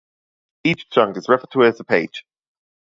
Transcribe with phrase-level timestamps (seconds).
[0.63, 2.25] Each chunk is referred to as a "page".